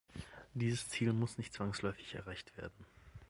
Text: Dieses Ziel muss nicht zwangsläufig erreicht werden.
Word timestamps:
Dieses 0.55 0.89
Ziel 0.89 1.13
muss 1.13 1.37
nicht 1.37 1.53
zwangsläufig 1.53 2.15
erreicht 2.15 2.57
werden. 2.57 2.87